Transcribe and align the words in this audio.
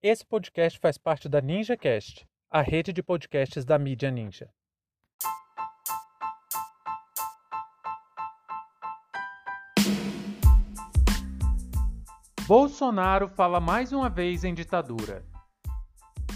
Esse 0.00 0.24
podcast 0.24 0.78
faz 0.78 0.96
parte 0.96 1.28
da 1.28 1.40
NinjaCast, 1.40 2.24
a 2.48 2.62
rede 2.62 2.92
de 2.92 3.02
podcasts 3.02 3.64
da 3.64 3.76
mídia 3.76 4.12
Ninja. 4.12 4.48
Bolsonaro 12.46 13.26
fala 13.26 13.58
mais 13.58 13.92
uma 13.92 14.08
vez 14.08 14.44
em 14.44 14.54
ditadura. 14.54 15.26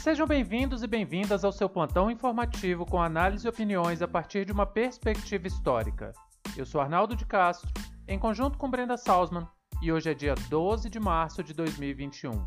Sejam 0.03 0.27
bem-vindos 0.27 0.83
e 0.83 0.89
bem-vindas 0.89 1.45
ao 1.45 1.53
seu 1.53 1.69
plantão 1.69 2.11
informativo 2.11 2.85
com 2.85 3.01
análise 3.01 3.47
e 3.47 3.49
opiniões 3.49 4.03
a 4.03 4.09
partir 4.09 4.45
de 4.45 4.51
uma 4.51 4.67
perspectiva 4.67 5.47
histórica. 5.47 6.13
Eu 6.57 6.67
sou 6.67 6.81
Arnaldo 6.81 7.15
de 7.15 7.25
Castro, 7.25 7.71
em 8.09 8.19
conjunto 8.19 8.59
com 8.59 8.69
Brenda 8.69 8.97
Salzman, 8.97 9.47
e 9.81 9.93
hoje 9.93 10.11
é 10.11 10.15
dia 10.15 10.35
12 10.51 10.91
de 10.91 10.99
março 10.99 11.45
de 11.45 11.55
2021. 11.55 12.45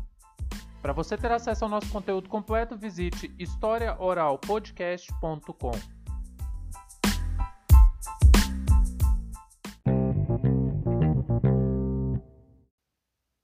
Para 0.86 0.92
você 0.92 1.18
ter 1.18 1.32
acesso 1.32 1.64
ao 1.64 1.68
nosso 1.68 1.90
conteúdo 1.90 2.28
completo, 2.28 2.76
visite 2.76 3.34
historiaoralpodcast.com. 3.40 5.72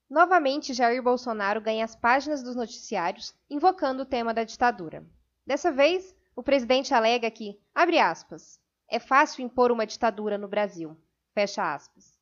Novamente, 0.09 0.73
Jair 0.73 1.03
Bolsonaro 1.03 1.59
ganha 1.59 1.83
as 1.83 1.97
páginas 1.97 2.41
dos 2.41 2.55
noticiários 2.55 3.35
invocando 3.49 4.03
o 4.03 4.05
tema 4.05 4.33
da 4.33 4.45
ditadura. 4.45 5.05
Dessa 5.45 5.69
vez, 5.69 6.15
o 6.33 6.41
presidente 6.41 6.93
alega 6.93 7.29
que, 7.29 7.59
abre 7.75 7.99
aspas, 7.99 8.57
é 8.89 8.99
fácil 8.99 9.43
impor 9.43 9.69
uma 9.69 9.85
ditadura 9.85 10.37
no 10.37 10.47
Brasil, 10.47 10.95
fecha 11.33 11.73
aspas. 11.73 12.12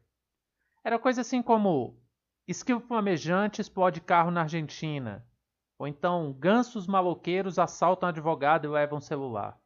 Era 0.84 1.00
coisa 1.00 1.22
assim 1.22 1.42
como: 1.42 1.98
Esquivo 2.46 2.82
flamejante 2.82 3.62
explode 3.62 4.02
carro 4.02 4.32
na 4.32 4.42
Argentina. 4.42 5.26
Ou 5.80 5.88
então, 5.88 6.34
gansos 6.34 6.88
maloqueiros 6.88 7.60
assaltam 7.60 8.10
advogado 8.10 8.66
e 8.66 8.70
levam 8.70 9.00
celular. 9.00 9.60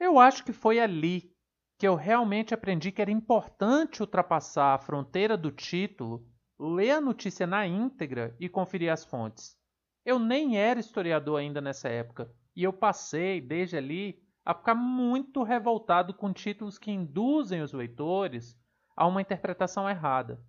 Eu 0.00 0.18
acho 0.18 0.44
que 0.44 0.52
foi 0.52 0.80
ali 0.80 1.34
que 1.78 1.86
eu 1.86 1.94
realmente 1.94 2.54
aprendi 2.54 2.90
que 2.90 3.02
era 3.02 3.10
importante 3.10 4.00
ultrapassar 4.00 4.74
a 4.74 4.78
fronteira 4.78 5.36
do 5.36 5.50
título, 5.50 6.26
ler 6.58 6.92
a 6.92 7.00
notícia 7.00 7.46
na 7.46 7.66
íntegra 7.66 8.34
e 8.38 8.48
conferir 8.48 8.92
as 8.92 9.04
fontes. 9.04 9.56
Eu 10.04 10.18
nem 10.18 10.56
era 10.56 10.80
historiador 10.80 11.40
ainda 11.40 11.60
nessa 11.60 11.88
época, 11.88 12.30
e 12.54 12.62
eu 12.62 12.72
passei, 12.72 13.40
desde 13.40 13.76
ali, 13.76 14.22
a 14.44 14.54
ficar 14.54 14.74
muito 14.74 15.42
revoltado 15.42 16.14
com 16.14 16.32
títulos 16.32 16.78
que 16.78 16.90
induzem 16.90 17.62
os 17.62 17.72
leitores 17.72 18.56
a 18.96 19.06
uma 19.06 19.22
interpretação 19.22 19.88
errada. 19.88 20.40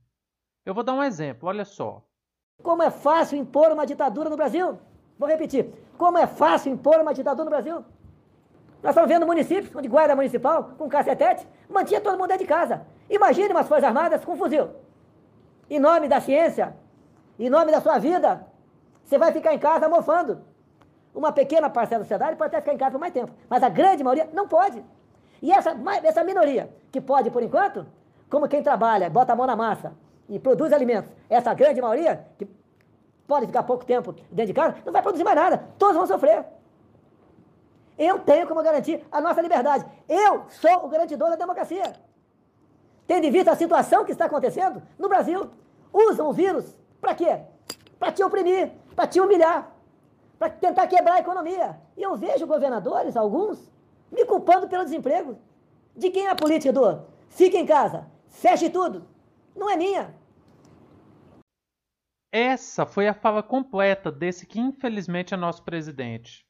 Eu 0.65 0.73
vou 0.73 0.83
dar 0.83 0.93
um 0.93 1.03
exemplo, 1.03 1.47
olha 1.47 1.65
só. 1.65 2.05
Como 2.65 2.81
é 2.81 2.89
fácil 2.89 3.37
impor 3.37 3.71
uma 3.71 3.85
ditadura 3.85 4.27
no 4.27 4.35
Brasil? 4.35 4.79
Vou 5.19 5.29
repetir. 5.29 5.71
Como 5.99 6.17
é 6.17 6.25
fácil 6.25 6.73
impor 6.73 6.99
uma 6.99 7.13
ditadura 7.13 7.45
no 7.45 7.51
Brasil? 7.51 7.85
Nós 8.81 8.89
estamos 8.89 9.07
vendo 9.07 9.25
municípios 9.25 9.73
onde 9.75 9.87
guarda 9.87 10.15
municipal, 10.15 10.71
com 10.75 10.89
cacetete, 10.89 11.47
mantinha 11.69 12.01
todo 12.01 12.17
mundo 12.17 12.27
dentro 12.27 12.43
de 12.43 12.49
casa. 12.49 12.81
Imagine 13.07 13.49
umas 13.49 13.67
Forças 13.67 13.83
Armadas 13.83 14.25
com 14.25 14.35
fuzil. 14.35 14.69
Em 15.69 15.79
nome 15.79 16.07
da 16.07 16.19
ciência, 16.19 16.75
em 17.37 17.51
nome 17.51 17.71
da 17.71 17.79
sua 17.81 17.99
vida, 17.99 18.45
você 19.03 19.17
vai 19.17 19.31
ficar 19.31 19.53
em 19.53 19.59
casa 19.59 19.87
mofando. 19.87 20.41
Uma 21.13 21.31
pequena 21.31 21.69
parcela 21.69 21.99
da 21.99 22.05
sociedade 22.05 22.35
pode 22.35 22.47
até 22.47 22.61
ficar 22.61 22.73
em 22.73 22.77
casa 22.79 22.91
por 22.93 22.99
mais 22.99 23.13
tempo, 23.13 23.31
mas 23.47 23.61
a 23.61 23.69
grande 23.69 24.03
maioria 24.03 24.27
não 24.33 24.47
pode. 24.47 24.83
E 25.39 25.51
essa, 25.51 25.75
essa 26.03 26.23
minoria, 26.23 26.69
que 26.91 26.99
pode 26.99 27.29
por 27.29 27.43
enquanto, 27.43 27.85
como 28.27 28.47
quem 28.47 28.63
trabalha, 28.63 29.07
bota 29.07 29.33
a 29.33 29.35
mão 29.35 29.45
na 29.45 29.55
massa 29.55 29.93
e 30.27 30.39
produz 30.39 30.73
alimentos, 30.73 31.11
essa 31.29 31.53
grande 31.53 31.81
maioria, 31.81 32.25
que 32.37 32.47
pode 33.27 33.47
ficar 33.47 33.63
pouco 33.63 33.85
tempo 33.85 34.13
dentro 34.31 34.47
de 34.47 34.53
casa, 34.53 34.75
não 34.85 34.91
vai 34.91 35.01
produzir 35.01 35.23
mais 35.23 35.35
nada. 35.35 35.63
Todos 35.77 35.95
vão 35.95 36.07
sofrer. 36.07 36.45
Eu 37.97 38.19
tenho 38.19 38.47
como 38.47 38.61
garantir 38.61 39.05
a 39.11 39.21
nossa 39.21 39.41
liberdade. 39.41 39.85
Eu 40.07 40.45
sou 40.49 40.85
o 40.85 40.89
garantidor 40.89 41.29
da 41.29 41.35
democracia. 41.35 41.93
Tendo 43.07 43.25
em 43.25 43.31
vista 43.31 43.51
a 43.51 43.55
situação 43.55 44.03
que 44.03 44.11
está 44.11 44.25
acontecendo 44.25 44.81
no 44.97 45.07
Brasil, 45.07 45.49
usam 45.93 46.27
o 46.27 46.33
vírus 46.33 46.75
para 46.99 47.15
quê? 47.15 47.39
Para 47.99 48.11
te 48.11 48.23
oprimir, 48.23 48.71
para 48.95 49.07
te 49.07 49.19
humilhar, 49.21 49.71
para 50.37 50.49
tentar 50.49 50.87
quebrar 50.87 51.15
a 51.15 51.19
economia. 51.19 51.79
E 51.95 52.01
eu 52.01 52.15
vejo 52.15 52.47
governadores, 52.47 53.15
alguns, 53.15 53.71
me 54.11 54.25
culpando 54.25 54.67
pelo 54.67 54.83
desemprego. 54.83 55.37
De 55.95 56.09
quem 56.09 56.25
é 56.25 56.31
a 56.31 56.35
política 56.35 56.73
do 56.73 57.01
fique 57.29 57.57
em 57.57 57.65
casa, 57.65 58.07
feche 58.27 58.69
tudo? 58.69 59.07
Não 59.55 59.69
é 59.69 59.77
minha. 59.77 60.13
Essa 62.31 62.85
foi 62.85 63.07
a 63.07 63.13
fala 63.13 63.41
completa 63.41 64.11
desse 64.11 64.45
que 64.45 64.59
infelizmente 64.59 65.33
é 65.33 65.37
nosso 65.37 65.63
presidente. 65.63 66.45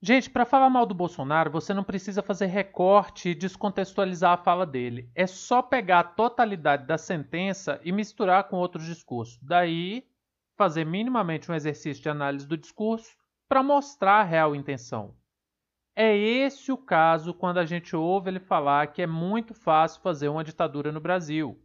Gente, 0.00 0.28
para 0.28 0.44
falar 0.44 0.68
mal 0.68 0.84
do 0.84 0.94
Bolsonaro, 0.94 1.50
você 1.50 1.72
não 1.72 1.82
precisa 1.82 2.22
fazer 2.22 2.46
recorte 2.46 3.30
e 3.30 3.34
descontextualizar 3.34 4.32
a 4.34 4.42
fala 4.42 4.66
dele. 4.66 5.10
É 5.14 5.26
só 5.26 5.62
pegar 5.62 6.00
a 6.00 6.04
totalidade 6.04 6.86
da 6.86 6.98
sentença 6.98 7.80
e 7.82 7.90
misturar 7.90 8.44
com 8.44 8.58
outros 8.58 8.84
discursos. 8.84 9.38
Daí, 9.42 10.06
fazer 10.56 10.84
minimamente 10.84 11.50
um 11.50 11.54
exercício 11.54 12.02
de 12.02 12.08
análise 12.10 12.46
do 12.46 12.56
discurso 12.56 13.16
para 13.48 13.62
mostrar 13.62 14.20
a 14.20 14.24
real 14.24 14.54
intenção. 14.54 15.16
É 15.96 16.14
esse 16.14 16.70
o 16.70 16.76
caso 16.76 17.32
quando 17.32 17.58
a 17.58 17.64
gente 17.64 17.96
ouve 17.96 18.28
ele 18.28 18.40
falar 18.40 18.88
que 18.88 19.00
é 19.00 19.06
muito 19.06 19.54
fácil 19.54 20.02
fazer 20.02 20.28
uma 20.28 20.44
ditadura 20.44 20.92
no 20.92 21.00
Brasil. 21.00 21.63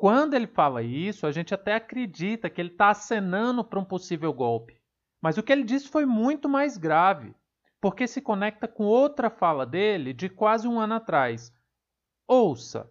Quando 0.00 0.32
ele 0.32 0.46
fala 0.46 0.82
isso, 0.82 1.26
a 1.26 1.30
gente 1.30 1.52
até 1.52 1.74
acredita 1.74 2.48
que 2.48 2.58
ele 2.58 2.70
está 2.70 2.88
acenando 2.88 3.62
para 3.62 3.78
um 3.78 3.84
possível 3.84 4.32
golpe. 4.32 4.80
Mas 5.20 5.36
o 5.36 5.42
que 5.42 5.52
ele 5.52 5.62
disse 5.62 5.88
foi 5.88 6.06
muito 6.06 6.48
mais 6.48 6.78
grave 6.78 7.36
porque 7.82 8.08
se 8.08 8.22
conecta 8.22 8.66
com 8.66 8.84
outra 8.84 9.28
fala 9.28 9.66
dele 9.66 10.14
de 10.14 10.30
quase 10.30 10.66
um 10.66 10.80
ano 10.80 10.94
atrás. 10.94 11.52
Ouça. 12.26 12.90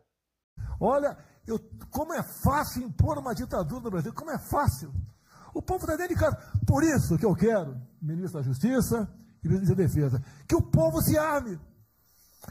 Olha, 0.80 1.18
eu, 1.48 1.58
como 1.90 2.14
é 2.14 2.22
fácil 2.44 2.84
impor 2.84 3.18
uma 3.18 3.34
ditadura 3.34 3.82
no 3.82 3.90
Brasil, 3.90 4.14
como 4.14 4.30
é 4.30 4.38
fácil. 4.38 4.94
O 5.52 5.64
povo 5.64 5.86
está 5.86 5.96
dentro 5.96 6.14
de 6.14 6.22
casa. 6.22 6.38
Por 6.68 6.84
isso 6.84 7.18
que 7.18 7.26
eu 7.26 7.34
quero, 7.34 7.76
ministro 8.00 8.40
da 8.40 8.46
Justiça 8.46 9.12
e 9.44 9.48
ministro 9.48 9.76
da 9.76 9.82
Defesa, 9.82 10.24
que 10.48 10.56
o 10.56 10.62
povo 10.62 11.02
se 11.02 11.18
arme. 11.18 11.60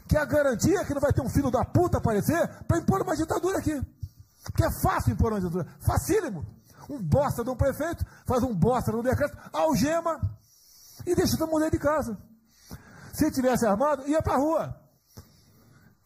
Que 0.05 0.17
a 0.17 0.25
garantia 0.25 0.83
que 0.83 0.93
não 0.93 0.99
vai 0.99 1.13
ter 1.13 1.21
um 1.21 1.29
filho 1.29 1.49
da 1.49 1.63
puta 1.63 1.97
aparecer 1.97 2.45
para 2.65 2.77
impor 2.77 3.01
uma 3.03 3.15
ditadura 3.15 3.59
aqui. 3.59 3.81
Porque 4.43 4.63
é 4.63 4.71
fácil 4.81 5.13
impor 5.13 5.33
uma 5.33 5.39
ditadura. 5.39 5.67
Facílimo. 5.79 6.45
Um 6.89 7.01
bosta 7.01 7.43
de 7.43 7.49
um 7.49 7.55
prefeito 7.55 8.03
faz 8.25 8.41
um 8.41 8.55
bosta 8.55 8.91
no 8.91 9.03
decreto, 9.03 9.37
algema 9.53 10.19
e 11.05 11.13
deixa 11.13 11.37
todo 11.37 11.51
mundo 11.51 11.69
de 11.69 11.77
casa. 11.77 12.17
Se 13.13 13.29
tivesse 13.31 13.65
armado, 13.65 14.07
ia 14.07 14.21
para 14.21 14.33
a 14.33 14.37
rua. 14.37 14.75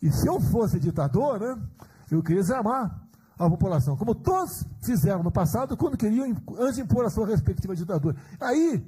E 0.01 0.11
se 0.11 0.27
eu 0.27 0.41
fosse 0.41 0.79
ditador, 0.79 1.39
né, 1.39 1.61
Eu 2.11 2.21
queria 2.21 2.41
desarmar 2.41 3.01
a 3.39 3.49
população, 3.49 3.97
como 3.97 4.13
todos 4.13 4.63
fizeram 4.83 5.23
no 5.23 5.31
passado, 5.31 5.75
quando 5.75 5.97
queriam, 5.97 6.25
antes 6.59 6.75
de 6.75 6.81
impor 6.81 7.05
a 7.05 7.09
sua 7.09 7.25
respectiva 7.25 7.75
ditadura. 7.75 8.15
Aí, 8.39 8.85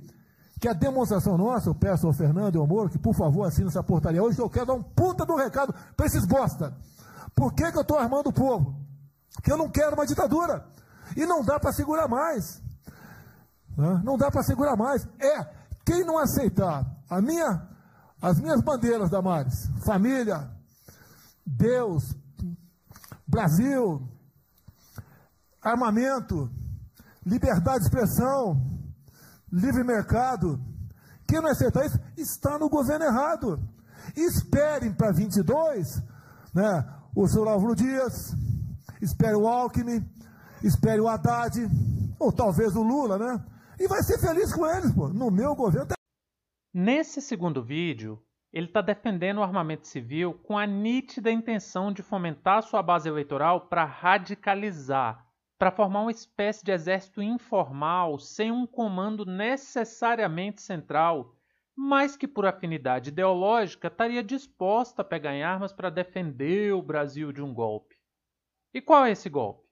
que 0.60 0.68
a 0.68 0.74
demonstração 0.74 1.38
nossa, 1.38 1.70
eu 1.70 1.76
peço 1.76 2.06
ao 2.06 2.14
Fernando 2.14 2.56
e 2.56 2.58
ao 2.58 2.68
Moro 2.68 2.90
que, 2.90 3.00
por 3.00 3.16
favor, 3.16 3.46
assine 3.46 3.68
essa 3.68 3.82
portaria 3.82 4.22
hoje, 4.22 4.36
que 4.36 4.42
eu 4.42 4.50
quero 4.50 4.68
dar 4.68 4.74
um 4.74 4.84
puta 4.84 5.26
do 5.26 5.36
recado 5.36 5.74
para 5.96 6.06
esses 6.06 6.26
bosta. 6.26 6.76
Por 7.34 7.54
que, 7.54 7.72
que 7.72 7.78
eu 7.78 7.82
estou 7.82 7.98
armando 7.98 8.28
o 8.30 8.34
povo? 8.34 8.85
Porque 9.36 9.52
eu 9.52 9.58
não 9.58 9.70
quero 9.70 9.96
uma 9.96 10.06
ditadura. 10.06 10.66
E 11.16 11.26
não 11.26 11.44
dá 11.44 11.60
para 11.60 11.72
segurar 11.74 12.08
mais. 12.08 12.62
Né? 13.78 14.02
Não 14.04 14.18
dá 14.18 14.32
para 14.32 14.44
segurar 14.44 14.76
mais. 14.76 15.08
É, 15.20 15.44
quem 15.86 16.04
não 16.04 16.18
aceitar 16.18 16.86
a 17.10 17.22
minha, 17.22 17.68
as 18.22 18.40
minhas 18.40 18.62
bandeiras, 18.62 19.10
Damares, 19.10 19.70
família, 19.86 20.50
Deus, 21.46 22.16
Brasil, 23.28 24.02
armamento, 25.62 26.50
liberdade 27.26 27.80
de 27.80 27.86
expressão, 27.86 28.62
livre 29.52 29.84
mercado. 29.84 30.60
Quem 31.28 31.42
não 31.42 31.50
aceitar 31.50 31.86
isso 31.86 32.00
está 32.18 32.58
no 32.58 32.70
governo 32.70 33.06
errado. 33.06 33.60
Esperem 34.16 34.94
para 34.94 35.12
22, 35.12 36.02
né? 36.54 36.86
O 37.16 37.28
seu 37.28 37.48
Álvaro 37.48 37.76
Dias, 37.76 38.36
espere 39.06 39.36
o 39.36 39.48
Alckmin, 39.48 40.04
espere 40.64 41.00
o 41.00 41.08
Haddad, 41.08 41.60
ou 42.20 42.32
talvez 42.32 42.76
o 42.76 42.82
Lula, 42.82 43.18
né? 43.18 43.46
E 43.80 43.88
vai 43.88 44.02
ser 44.02 44.20
feliz 44.20 44.54
com 44.54 44.66
eles, 44.66 44.92
pô. 44.94 45.08
No 45.10 45.30
meu 45.30 45.56
governo. 45.56 45.88
Tá... 45.88 45.96
Nesse 46.74 47.22
segundo 47.22 47.64
vídeo, 47.64 48.22
ele 48.52 48.68
está 48.68 48.82
defendendo 48.82 49.38
o 49.38 49.44
armamento 49.44 49.88
civil 49.88 50.34
com 50.34 50.58
a 50.58 50.66
nítida 50.66 51.30
intenção 51.30 51.92
de 51.92 52.02
fomentar 52.02 52.64
sua 52.64 52.82
base 52.82 53.08
eleitoral 53.08 53.68
para 53.68 53.86
radicalizar, 53.86 55.26
para 55.58 55.72
formar 55.72 56.02
uma 56.02 56.12
espécie 56.12 56.64
de 56.64 56.72
exército 56.72 57.22
informal, 57.22 58.18
sem 58.18 58.52
um 58.52 58.66
comando 58.66 59.26
necessariamente 59.26 60.62
central, 60.62 61.36
mas 61.76 62.16
que 62.16 62.28
por 62.28 62.46
afinidade 62.46 63.10
ideológica 63.10 63.88
estaria 63.88 64.24
disposta 64.24 65.02
a 65.02 65.06
pegar 65.06 65.34
em 65.34 65.44
armas 65.44 65.74
para 65.74 65.90
defender 65.90 66.74
o 66.74 66.82
Brasil 66.82 67.34
de 67.34 67.42
um 67.42 67.54
golpe. 67.54 67.95
E 68.76 68.82
qual 68.82 69.06
é 69.06 69.12
esse 69.12 69.30
golpe? 69.30 69.66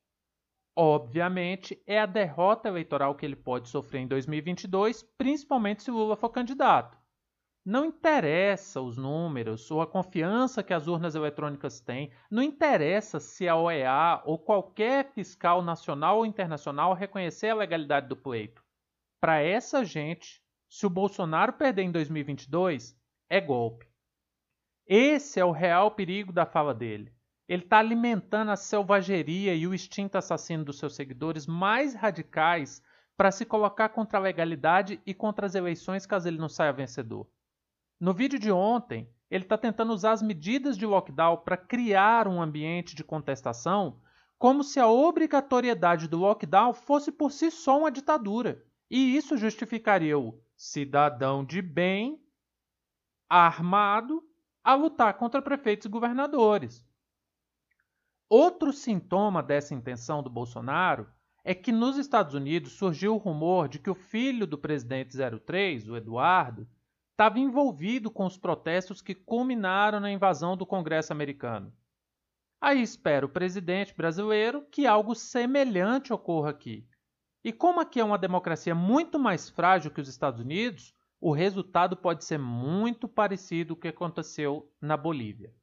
Obviamente, 0.73 1.77
é 1.85 1.99
a 1.99 2.05
derrota 2.05 2.69
eleitoral 2.69 3.13
que 3.15 3.25
ele 3.25 3.35
pode 3.35 3.67
sofrer 3.67 3.99
em 3.99 4.07
2022, 4.07 5.03
principalmente 5.17 5.83
se 5.83 5.91
Lula 5.91 6.15
for 6.15 6.29
candidato. 6.29 6.97
Não 7.65 7.83
interessa 7.83 8.79
os 8.79 8.95
números 8.95 9.69
ou 9.69 9.81
a 9.81 9.87
confiança 9.87 10.63
que 10.63 10.73
as 10.73 10.87
urnas 10.87 11.15
eletrônicas 11.15 11.81
têm, 11.81 12.13
não 12.31 12.41
interessa 12.41 13.19
se 13.19 13.45
a 13.45 13.57
OEA 13.57 14.21
ou 14.23 14.39
qualquer 14.39 15.11
fiscal 15.11 15.61
nacional 15.61 16.19
ou 16.19 16.25
internacional 16.25 16.93
reconhecer 16.93 17.49
a 17.49 17.55
legalidade 17.55 18.07
do 18.07 18.15
pleito. 18.15 18.63
Para 19.19 19.41
essa 19.41 19.83
gente, 19.83 20.41
se 20.69 20.85
o 20.85 20.89
Bolsonaro 20.89 21.51
perder 21.51 21.81
em 21.81 21.91
2022, 21.91 22.97
é 23.29 23.41
golpe. 23.41 23.85
Esse 24.87 25.41
é 25.41 25.45
o 25.45 25.51
real 25.51 25.91
perigo 25.91 26.31
da 26.31 26.45
fala 26.45 26.73
dele. 26.73 27.13
Ele 27.53 27.61
está 27.61 27.77
alimentando 27.77 28.49
a 28.49 28.55
selvageria 28.55 29.53
e 29.53 29.67
o 29.67 29.75
instinto 29.75 30.17
assassino 30.17 30.65
dos 30.65 30.79
seus 30.79 30.95
seguidores 30.95 31.45
mais 31.45 31.93
radicais 31.93 32.81
para 33.15 33.29
se 33.29 33.45
colocar 33.45 33.89
contra 33.89 34.17
a 34.17 34.21
legalidade 34.21 34.99
e 35.05 35.13
contra 35.13 35.45
as 35.45 35.53
eleições 35.53 36.07
caso 36.07 36.27
ele 36.27 36.39
não 36.39 36.49
saia 36.49 36.73
vencedor. 36.73 37.27
No 37.99 38.11
vídeo 38.11 38.39
de 38.39 38.51
ontem, 38.51 39.07
ele 39.29 39.43
está 39.43 39.55
tentando 39.55 39.93
usar 39.93 40.13
as 40.13 40.23
medidas 40.23 40.75
de 40.75 40.87
lockdown 40.87 41.37
para 41.45 41.55
criar 41.55 42.27
um 42.27 42.41
ambiente 42.41 42.95
de 42.95 43.03
contestação, 43.03 44.01
como 44.39 44.63
se 44.63 44.79
a 44.79 44.87
obrigatoriedade 44.87 46.07
do 46.07 46.17
lockdown 46.17 46.73
fosse 46.73 47.11
por 47.11 47.31
si 47.31 47.51
só 47.51 47.77
uma 47.77 47.91
ditadura. 47.91 48.65
E 48.89 49.15
isso 49.15 49.37
justificaria 49.37 50.17
o 50.17 50.41
cidadão 50.57 51.45
de 51.45 51.61
bem, 51.61 52.19
armado, 53.29 54.27
a 54.63 54.73
lutar 54.73 55.13
contra 55.19 55.39
prefeitos 55.39 55.85
e 55.85 55.89
governadores. 55.89 56.83
Outro 58.29 58.73
sintoma 58.73 59.43
dessa 59.43 59.73
intenção 59.73 60.23
do 60.23 60.29
Bolsonaro 60.29 61.07
é 61.43 61.53
que 61.53 61.71
nos 61.71 61.97
Estados 61.97 62.33
Unidos 62.33 62.73
surgiu 62.73 63.15
o 63.15 63.17
rumor 63.17 63.67
de 63.67 63.79
que 63.79 63.89
o 63.89 63.95
filho 63.95 64.47
do 64.47 64.57
presidente 64.57 65.17
03, 65.45 65.89
o 65.89 65.97
Eduardo, 65.97 66.67
estava 67.11 67.37
envolvido 67.37 68.09
com 68.09 68.25
os 68.25 68.37
protestos 68.37 69.01
que 69.01 69.13
culminaram 69.13 69.99
na 69.99 70.11
invasão 70.11 70.57
do 70.57 70.65
Congresso 70.65 71.11
americano. 71.11 71.71
Aí 72.59 72.81
espera 72.81 73.25
o 73.25 73.29
presidente 73.29 73.93
brasileiro 73.93 74.65
que 74.71 74.87
algo 74.87 75.13
semelhante 75.13 76.13
ocorra 76.13 76.49
aqui. 76.49 76.87
E 77.43 77.51
como 77.51 77.81
aqui 77.81 77.99
é 77.99 78.03
uma 78.03 78.17
democracia 78.17 78.73
muito 78.73 79.19
mais 79.19 79.49
frágil 79.49 79.91
que 79.91 79.99
os 79.99 80.07
Estados 80.07 80.39
Unidos, 80.39 80.95
o 81.19 81.33
resultado 81.33 81.97
pode 81.97 82.23
ser 82.23 82.39
muito 82.39 83.07
parecido 83.07 83.75
com 83.75 83.79
o 83.79 83.81
que 83.81 83.89
aconteceu 83.89 84.71
na 84.81 84.95
Bolívia. 84.95 85.53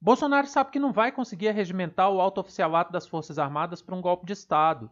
Bolsonaro 0.00 0.46
sabe 0.46 0.70
que 0.70 0.78
não 0.78 0.92
vai 0.92 1.10
conseguir 1.10 1.50
regimentar 1.50 2.10
o 2.10 2.20
alto 2.20 2.40
oficialato 2.40 2.92
das 2.92 3.06
Forças 3.06 3.38
Armadas 3.38 3.82
para 3.82 3.94
um 3.94 4.00
golpe 4.00 4.26
de 4.26 4.32
Estado. 4.32 4.90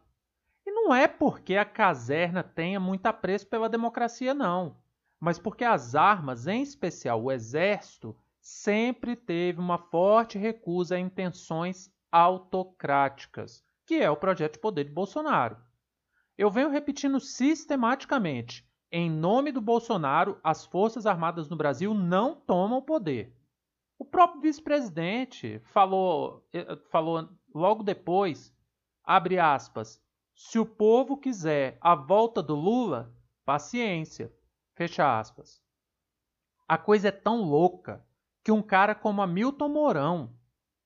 E 0.67 0.71
não 0.71 0.95
é 0.95 1.07
porque 1.07 1.57
a 1.57 1.65
caserna 1.65 2.43
tenha 2.43 2.81
muito 2.81 3.07
apreço 3.07 3.47
pela 3.47 3.69
democracia, 3.69 4.33
não 4.33 4.77
mas 5.25 5.39
porque 5.39 5.65
as 5.65 5.95
armas, 5.95 6.47
em 6.47 6.61
especial 6.61 7.23
o 7.23 7.33
exército, 7.33 8.15
sempre 8.43 9.17
teve 9.17 9.59
uma 9.59 9.79
forte 9.79 10.37
recusa 10.37 10.97
a 10.97 11.01
intenções 11.01 11.91
autocráticas, 12.13 13.65
que 13.87 13.95
é 13.95 14.11
o 14.11 14.19
projeto 14.19 14.53
de 14.53 14.59
poder 14.59 14.85
de 14.85 14.93
Bolsonaro. 14.93 15.57
Eu 16.37 16.51
venho 16.51 16.69
repetindo 16.69 17.19
sistematicamente: 17.19 18.69
em 18.93 19.11
nome 19.11 19.51
do 19.51 19.63
Bolsonaro, 19.63 20.39
as 20.45 20.67
Forças 20.67 21.07
Armadas 21.07 21.49
no 21.49 21.57
Brasil 21.57 21.95
não 21.95 22.35
tomam 22.35 22.83
poder. 22.83 23.35
O 24.05 24.07
próprio 24.07 24.43
vice-presidente 24.43 25.59
falou, 25.61 26.47
eh, 26.53 26.77
falou 26.91 27.27
logo 27.55 27.83
depois, 27.83 28.55
abre 29.03 29.39
aspas, 29.39 29.99
se 30.35 30.59
o 30.59 30.67
povo 30.67 31.17
quiser 31.17 31.79
a 31.81 31.95
volta 31.95 32.43
do 32.43 32.55
Lula, 32.55 33.11
paciência. 33.47 34.31
Fecha 34.75 35.19
aspas. 35.19 35.59
A 36.69 36.77
coisa 36.77 37.09
é 37.09 37.11
tão 37.11 37.45
louca 37.45 38.07
que 38.45 38.53
um 38.53 38.61
cara 38.61 38.95
como 38.95 39.23
Hamilton 39.23 39.69
Mourão, 39.71 40.37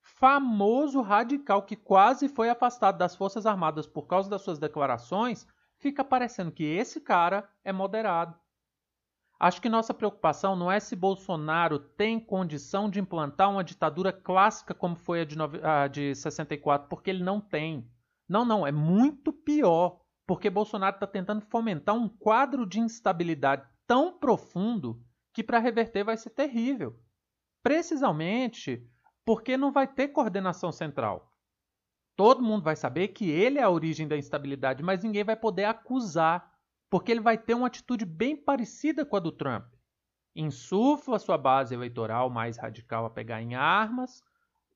famoso 0.00 1.00
radical 1.00 1.62
que 1.62 1.74
quase 1.74 2.28
foi 2.28 2.48
afastado 2.48 2.98
das 2.98 3.16
Forças 3.16 3.46
Armadas 3.46 3.88
por 3.88 4.06
causa 4.06 4.30
das 4.30 4.42
suas 4.42 4.60
declarações, 4.60 5.44
fica 5.76 6.04
parecendo 6.04 6.52
que 6.52 6.62
esse 6.62 7.00
cara 7.00 7.50
é 7.64 7.72
moderado. 7.72 8.38
Acho 9.40 9.62
que 9.62 9.68
nossa 9.68 9.94
preocupação 9.94 10.56
não 10.56 10.70
é 10.70 10.80
se 10.80 10.96
Bolsonaro 10.96 11.78
tem 11.78 12.18
condição 12.18 12.90
de 12.90 12.98
implantar 12.98 13.50
uma 13.50 13.62
ditadura 13.62 14.12
clássica 14.12 14.74
como 14.74 14.96
foi 14.96 15.20
a 15.20 15.24
de, 15.24 15.36
a 15.62 15.86
de 15.86 16.14
64, 16.14 16.88
porque 16.88 17.10
ele 17.10 17.22
não 17.22 17.40
tem. 17.40 17.88
Não, 18.28 18.44
não, 18.44 18.66
é 18.66 18.72
muito 18.72 19.32
pior, 19.32 20.00
porque 20.26 20.50
Bolsonaro 20.50 20.96
está 20.96 21.06
tentando 21.06 21.40
fomentar 21.40 21.94
um 21.94 22.08
quadro 22.08 22.66
de 22.66 22.80
instabilidade 22.80 23.64
tão 23.86 24.18
profundo 24.18 25.00
que 25.32 25.44
para 25.44 25.60
reverter 25.60 26.02
vai 26.02 26.16
ser 26.16 26.30
terrível. 26.30 26.98
Precisamente 27.62 28.84
porque 29.24 29.56
não 29.56 29.70
vai 29.70 29.86
ter 29.86 30.08
coordenação 30.08 30.72
central. 30.72 31.32
Todo 32.16 32.42
mundo 32.42 32.64
vai 32.64 32.74
saber 32.74 33.08
que 33.08 33.30
ele 33.30 33.58
é 33.58 33.62
a 33.62 33.70
origem 33.70 34.08
da 34.08 34.16
instabilidade, 34.16 34.82
mas 34.82 35.04
ninguém 35.04 35.22
vai 35.22 35.36
poder 35.36 35.64
acusar, 35.64 36.57
porque 36.90 37.12
ele 37.12 37.20
vai 37.20 37.36
ter 37.36 37.54
uma 37.54 37.66
atitude 37.66 38.04
bem 38.04 38.36
parecida 38.36 39.04
com 39.04 39.16
a 39.16 39.20
do 39.20 39.32
Trump. 39.32 39.66
Insufla 40.34 41.18
sua 41.18 41.36
base 41.36 41.74
eleitoral 41.74 42.30
mais 42.30 42.56
radical 42.56 43.04
a 43.04 43.10
pegar 43.10 43.42
em 43.42 43.54
armas 43.54 44.22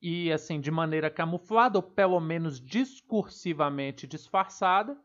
e, 0.01 0.33
assim, 0.33 0.61
de 0.61 0.71
maneira 0.71 1.11
camuflada 1.11 1.79
ou 1.79 1.83
pelo 1.83 2.19
menos 2.21 2.61
discursivamente 2.61 4.07
disfarçada, 4.07 5.01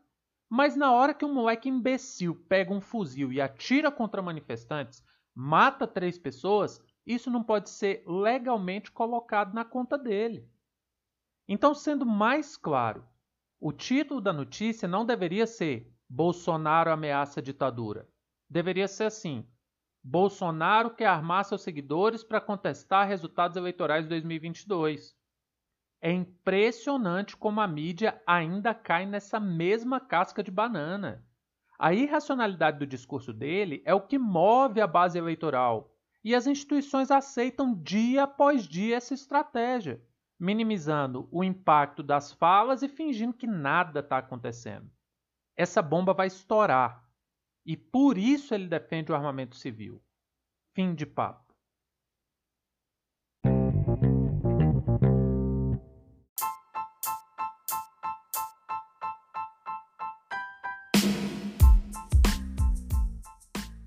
mas 0.48 0.74
na 0.74 0.92
hora 0.92 1.14
que 1.14 1.24
um 1.24 1.32
moleque 1.32 1.68
imbecil 1.68 2.34
pega 2.48 2.72
um 2.72 2.80
fuzil 2.80 3.32
e 3.32 3.40
atira 3.40 3.92
contra 3.92 4.20
manifestantes, 4.20 5.04
mata 5.34 5.86
três 5.86 6.18
pessoas, 6.18 6.82
isso 7.06 7.30
não 7.30 7.44
pode 7.44 7.70
ser 7.70 8.02
legalmente 8.06 8.90
colocado 8.90 9.54
na 9.54 9.64
conta 9.64 9.96
dele. 9.96 10.48
Então, 11.46 11.74
sendo 11.74 12.04
mais 12.04 12.56
claro, 12.56 13.06
o 13.60 13.72
título 13.72 14.20
da 14.20 14.32
notícia 14.32 14.88
não 14.88 15.06
deveria 15.06 15.46
ser 15.46 15.90
Bolsonaro 16.08 16.90
ameaça 16.90 17.40
a 17.40 17.42
ditadura. 17.42 18.08
Deveria 18.48 18.88
ser 18.88 19.04
assim: 19.04 19.46
Bolsonaro 20.02 20.94
quer 20.94 21.06
armar 21.06 21.44
seus 21.44 21.60
seguidores 21.60 22.24
para 22.24 22.40
contestar 22.40 23.06
resultados 23.06 23.56
eleitorais 23.56 24.04
de 24.04 24.08
2022. 24.08 25.14
É 26.00 26.10
impressionante 26.10 27.36
como 27.36 27.60
a 27.60 27.68
mídia 27.68 28.22
ainda 28.26 28.72
cai 28.72 29.04
nessa 29.04 29.38
mesma 29.38 30.00
casca 30.00 30.42
de 30.42 30.50
banana. 30.50 31.26
A 31.78 31.92
irracionalidade 31.92 32.78
do 32.78 32.86
discurso 32.86 33.32
dele 33.32 33.82
é 33.84 33.92
o 33.92 34.00
que 34.00 34.18
move 34.18 34.80
a 34.80 34.86
base 34.86 35.18
eleitoral, 35.18 35.94
e 36.24 36.34
as 36.34 36.46
instituições 36.46 37.10
aceitam 37.10 37.74
dia 37.74 38.24
após 38.24 38.66
dia 38.66 38.96
essa 38.96 39.12
estratégia. 39.12 40.02
minimizando 40.40 41.28
o 41.32 41.42
impacto 41.42 42.00
das 42.00 42.32
falas 42.32 42.82
e 42.82 42.88
fingindo 42.88 43.34
que 43.34 43.46
nada 43.46 43.98
está 43.98 44.18
acontecendo. 44.18 44.88
Essa 45.58 45.82
bomba 45.82 46.14
vai 46.14 46.28
estourar. 46.28 47.04
E 47.66 47.76
por 47.76 48.16
isso 48.16 48.54
ele 48.54 48.68
defende 48.68 49.10
o 49.10 49.14
armamento 49.16 49.56
civil. 49.56 50.00
Fim 50.72 50.94
de 50.94 51.04
papo. 51.04 51.52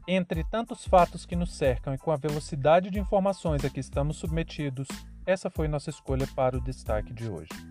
Entre 0.05 0.43
tantos 0.43 0.85
fatos 0.85 1.25
que 1.25 1.37
nos 1.37 1.55
cercam 1.55 1.93
e 1.93 1.97
com 1.97 2.11
a 2.11 2.17
velocidade 2.17 2.91
de 2.91 2.99
informações 2.99 3.63
a 3.63 3.69
que 3.69 3.79
estamos 3.79 4.17
submetidos, 4.17 4.89
essa 5.25 5.49
foi 5.49 5.69
nossa 5.69 5.89
escolha 5.89 6.27
para 6.35 6.57
o 6.57 6.61
destaque 6.61 7.13
de 7.13 7.29
hoje. 7.29 7.70